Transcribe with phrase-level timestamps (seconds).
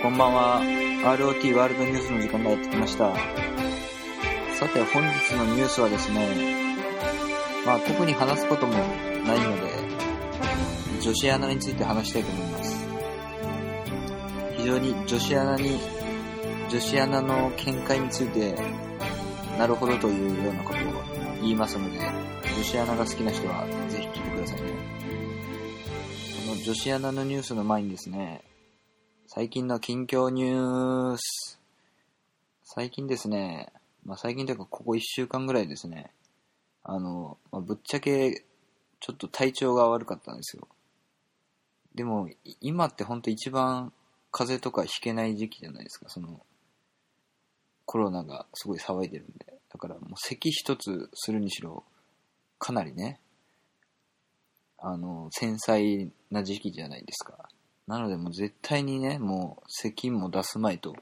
[0.00, 0.60] こんばんは。
[0.62, 3.12] ROT ワールドニュースの時間がやってきました。
[4.54, 6.54] さて、本日のニュースはですね、
[7.66, 12.86] まあ特に話すこともないので、女子アナについて話したいと思います。
[14.56, 15.80] 非常に女子アナに、
[16.70, 18.54] 女子アナの見解について、
[19.58, 20.82] なるほどというようなことを
[21.40, 21.98] 言いますので、
[22.56, 24.68] 女子アナが好きな人はぜひ聞いてくださいね。
[26.46, 28.42] この女子アナのニュースの前にですね、
[29.30, 31.60] 最近の近況ニュース。
[32.64, 33.70] 最近ですね、
[34.02, 36.12] まあ最近というかここ1週間ぐらいですね、
[36.82, 38.42] あの、まあ、ぶっちゃけ
[39.00, 40.66] ちょっと体調が悪かったんですよ。
[41.94, 42.30] でも、
[42.62, 43.92] 今ってほんと一番
[44.32, 46.40] 風邪とかひけない時期じゃないですか、その、
[47.84, 49.58] コロナがすごい騒いでるんで。
[49.70, 51.84] だからもう咳一つするにしろ、
[52.58, 53.20] かなりね、
[54.78, 57.50] あの、繊細な時期じゃないですか。
[57.88, 60.94] なのでもう絶対にね、もう咳も出すまいと。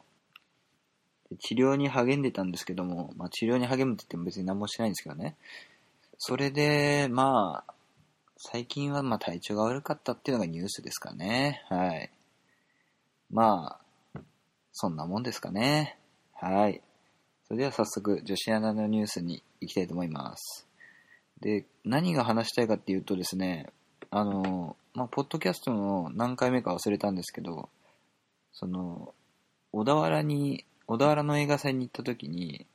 [1.40, 5.36] 治療に励んでたんですけども、まあ治療に励むって言っても別に何もしないんですけどね。
[6.16, 7.74] それで、まあ、
[8.38, 11.64] 最近はまあ体調が悪かったっていうのがニュースですかね。
[11.68, 12.10] はい。
[13.32, 13.80] ま
[14.14, 14.20] あ、
[14.72, 15.98] そんなもんですかね。
[16.34, 16.80] はい。
[17.48, 20.68] それでは早速、女子アナのニュースに行きたいと思います。
[21.40, 23.66] で、何が話したいかっていうとですね、
[24.10, 27.68] あの、まあ、ポッドキャストの何回目か忘れたんですけど、
[28.54, 29.14] その、
[29.70, 32.66] 小田原に、小田原の映画祭に行った時に、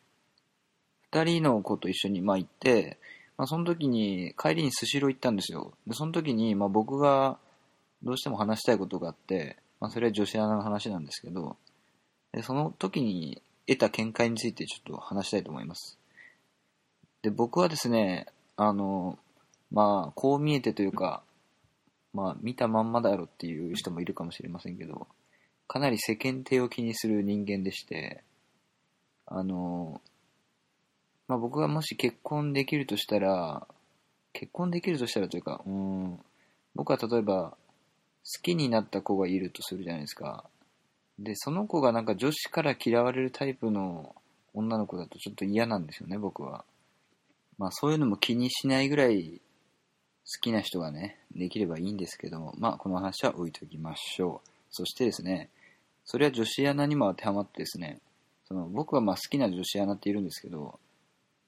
[1.12, 3.00] 二人の子と一緒に、まあ、行って、
[3.40, 5.74] まあ、その時に帰りにスシロー行ったんですよ。
[5.88, 7.40] で、その時に、まあ、僕が
[8.04, 11.58] どうしても話したいことがあって、まあ、それは女子アナの話なんですけど、
[12.34, 15.98] で、その時に得た見解についてちょっと話したいと思います。
[17.24, 19.18] で、僕はですね、あの、
[19.72, 21.24] まあ、こう見えてというか、
[22.14, 25.08] まあ、見たまんまだろっていう人もいるかもしれませんけど、
[25.68, 28.24] かなり世間体を気にする人間でして、
[29.26, 30.02] あの、
[31.28, 33.66] まあ僕がもし結婚できるとしたら、
[34.34, 36.20] 結婚できるとしたらというか、うん、
[36.76, 37.52] 僕は例えば、
[38.24, 40.46] 好きになった子がいるとするじゃないですか。
[41.18, 44.16] で、その子がなんか女子から嫌われるタイプの
[44.54, 46.66] 女の子だとちょっと嫌なんですよね、僕は。
[47.58, 49.42] まあそういうのも気にしないぐらい
[50.26, 54.50] 好きな人がね、できればいいんですけども、まあこの話は置いときましょう。
[54.70, 55.50] そしてですね、
[56.06, 58.00] それは女子アナにも当てはまってですね、
[58.46, 60.80] その僕はまあ好きな女子アナっているんですけど、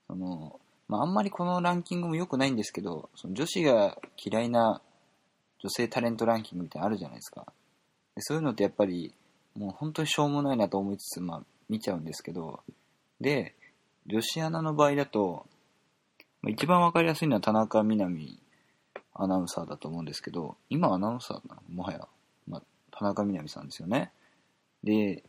[0.08, 4.82] その、まああんまりこのランキングも良くないんですけど、その女子が嫌いな
[5.60, 7.46] 女性タレントランキングみたいなのあるじゃないですか。
[8.16, 9.14] でそういうのってやっぱり、
[9.56, 12.62] もう本当にしょうもないなと思いつつ、まあ見ちゃうんですけど、
[13.20, 13.56] で、
[14.06, 15.46] 女子アナの場合だと、
[16.42, 18.40] まあ一番わかりやすいのは田中みな実
[19.16, 21.62] アナウンサーだと思うんですけど、今アナウンサーなの？
[21.70, 22.08] もはや、
[22.48, 24.12] まあ、田中みな実さんですよね。
[24.84, 25.24] で、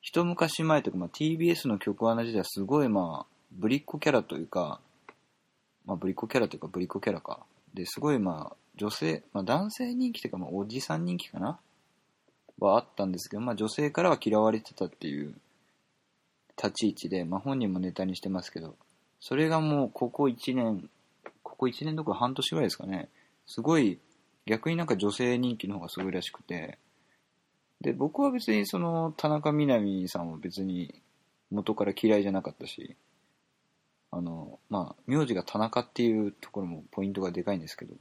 [0.00, 4.80] 一昔前とか、まあ、TBS の曲アナ時代はすごいまあ、ぶりっ子キャラというか、
[5.86, 7.40] まあ、ぶりっ子キャラというか、ぶりっ子キャラか。
[7.74, 11.58] で、すごいまあ、女性、まあ、男性人気というか、まあ、おじさん人気かな？
[12.58, 15.34] はあったんですけど、まあ、女性からは嫌われてたっていう
[16.56, 18.76] 立ち位置で、まあ、本人もネタにしてますけど、
[19.18, 20.88] それがもう、ここ1年、
[21.60, 23.10] ここ1年どころ半年ぐらいですかね。
[23.46, 23.98] すごい、
[24.46, 26.78] 逆になんか女性人気の方がすごいらしくて、
[27.82, 31.02] で、僕は別にその、田中みな実さんは別に
[31.50, 32.96] 元から嫌いじゃなかったし、
[34.10, 37.94] あの、まあ、名字が田中っていうところもポイントがでかいんですけど、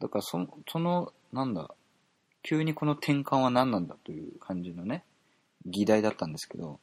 [0.00, 1.72] だからその、その、なんだ、
[2.42, 5.04] 急にこの転換は何なんだという感じのね、
[5.66, 6.80] 議題だったんですけど、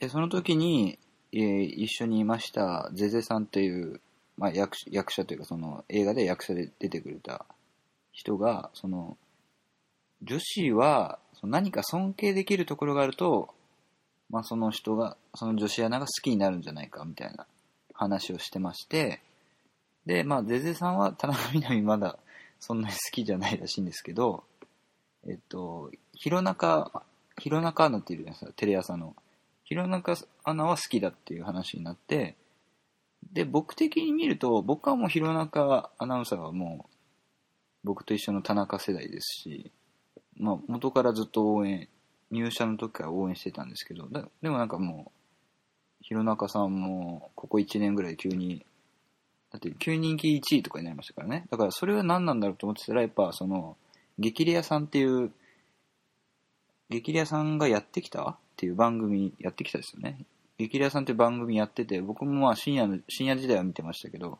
[0.00, 0.98] でその時に、
[1.32, 4.00] えー一緒にいましたゼゼさんという、
[4.40, 7.44] まあ、役役者というかその映画で役者で出てくれた
[8.10, 9.18] 人がその
[10.22, 13.50] 女子はその何か尊敬できるところがあると、
[14.30, 17.46] まあ、その人がその女子アナが好きになるんじゃないかみたいな
[17.92, 19.20] 話をしてまして
[20.06, 22.18] でまあゼゼさんは田中みな実まだ
[22.58, 24.42] そんなに好きじゃないらしいんですけど
[25.28, 27.04] えっと弘中
[27.38, 29.14] 弘中アナっているじゃないですかテレ朝の。
[29.64, 32.36] 弘中アナは好きだっていう話になって
[33.32, 36.96] で僕的に見ると僕はもう弘中アナウンサーはもう
[37.84, 39.72] 僕と一緒の田中世代ですし、
[40.36, 41.88] まあ、元からずっと応援
[42.30, 45.12] 入社の時から応援してたんですけどだでもなんかもう
[46.02, 48.64] 弘中さんもここ1年ぐらい急に
[49.52, 51.46] だって急人気1位とかになりましたからね。
[51.50, 53.76] だからそれは何なんだろうと思ってたらやっぱその
[54.18, 55.32] 激レアさんっていう
[56.88, 60.24] 激レアさんがやってきたっていう番組やってきたですよね。
[60.68, 64.38] 激レアさんって番組やってて僕もまあ深夜の深夜時代は見てましたけど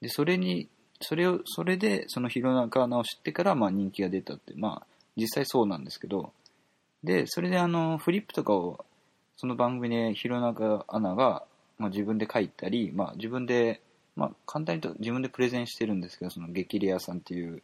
[0.00, 0.68] でそれに
[1.00, 4.86] それをそれでその弘中アナを知ってからまあ人気が出たってまあ
[5.16, 6.32] 実際そうなんですけど、
[7.04, 8.84] で、それであの、フリップとかを、
[9.36, 11.44] その番組で弘中アナが、
[11.78, 13.80] まあ、自分で書いたり、まあ、自分で、
[14.14, 17.62] まあ、簡単に言うと自分でプレゼンしてるんですけど、その激レアさんっていう、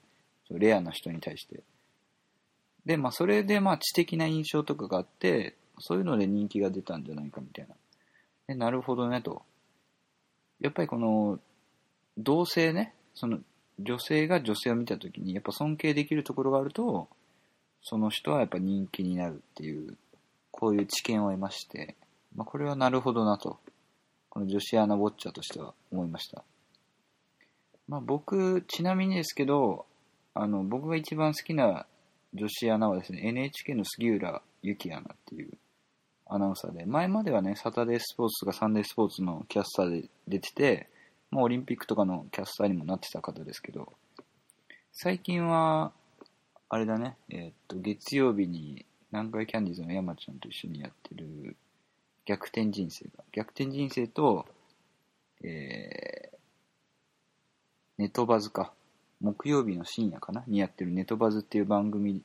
[0.50, 1.60] レアな人に対して。
[2.84, 7.74] で、まあ、それで、まあ、知的な印象とかがあって、そういうので人気が出たんじゃないかみたいな。
[8.46, 9.42] で、なるほどね、と。
[10.60, 11.38] やっぱりこの、
[12.16, 13.38] 同性ね、その、
[13.78, 17.08] 女性が女性を見たときに、やっぱ尊敬できるところがあると、
[17.82, 19.96] その人はやっぱ人気になるっていう、
[20.50, 21.96] こういう知見を得まして、
[22.34, 23.60] まあ、これはなるほどなと、
[24.30, 26.44] この女子アナウォッチャーとしては思いました。
[27.86, 29.86] まあ、僕、ちなみにですけど、
[30.34, 31.86] あの、僕が一番好きな
[32.34, 35.50] 女子アナはですね、NHK の杉浦ゆきアナっていう
[36.28, 40.88] アナウンサーで、前まではね、サタデースポーツとかサンデースポーツのキャスターで出てて、
[41.30, 43.92] もうオリンピックとかのキャスターにもなってた方ですけど、
[44.92, 45.92] 最近は、
[46.68, 51.56] あれだね、えーっと、月曜日に南海キャンディーズの山ちゃんと一緒にやってる
[52.26, 54.44] 逆転人生が、逆転人生と、
[55.42, 56.36] えー、
[57.96, 58.72] ネトバズか、
[59.20, 60.44] 木曜日の深夜かな？
[60.46, 62.22] にやってるネトバズっていう番組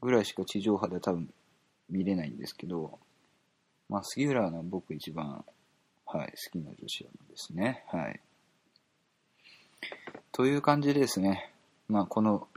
[0.00, 1.28] ぐらいしか地上波では多分
[1.88, 2.98] 見れないんですけど、
[3.88, 5.44] まあ、杉浦は僕一番、
[6.06, 7.84] はい、好きな女子アナですね。
[7.88, 8.20] はい。
[10.32, 11.52] という感じでですね、
[11.88, 12.48] まあ、この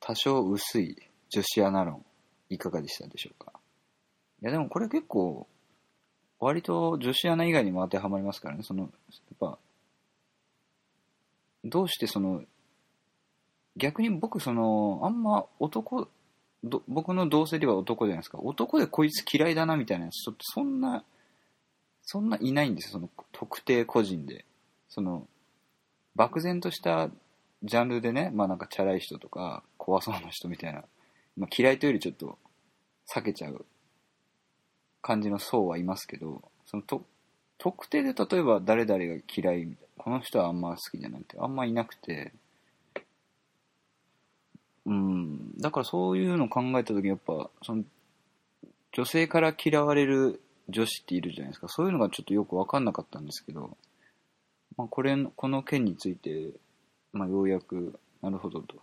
[0.00, 0.96] 多少薄い
[1.28, 2.04] 女子アナ論、
[2.48, 3.52] いかがでしたでしょうか？
[4.42, 5.46] いや、でもこれ結構、
[6.38, 8.90] 割と女子アナ以外にも当てはまりますからね、その、やっ
[9.38, 9.58] ぱ、
[11.64, 12.42] どうしてその、
[13.76, 16.08] 逆に僕その、あんま男、
[16.62, 18.38] ど僕の同性では男じゃないですか。
[18.38, 21.04] 男でこいつ嫌いだなみたいなやつ、ちょっとそんな、
[22.02, 24.44] そんないないんですよ、その特定個人で。
[24.88, 25.26] その、
[26.16, 27.08] 漠然とした
[27.62, 30.84] ジャンルでね、まあなんかチャラい人とか怖そうな人みたいな、
[31.36, 32.38] まあ嫌いというよりちょっと
[33.08, 33.64] 避けちゃう
[35.02, 37.04] 感じの層はいますけど、そのと
[37.58, 42.32] 特定で例えば誰々が嫌い、この人はあんま好きじゃないってあんまいなくて、
[44.90, 47.84] うん、だからそういうのを考えた時やっぱ、その、
[48.92, 51.68] 女性から嫌われる女子っているじゃないですか。
[51.68, 53.76] そういうのがちょっとよくわかんなかったんですけど、
[54.76, 56.50] まあこれ、この件について、
[57.12, 58.82] まあようやく、なるほどと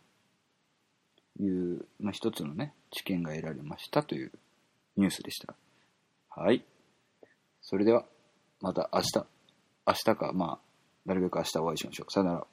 [1.42, 4.32] いう、まあ一つのね、知見が得られましたという
[4.96, 5.56] ニュースでした。
[6.30, 6.64] はい。
[7.62, 8.06] それでは、
[8.62, 9.26] また明日、
[9.86, 10.60] 明日か、まあ、
[11.06, 12.12] なるべく明日お会いしましょう。
[12.12, 12.48] さよなら。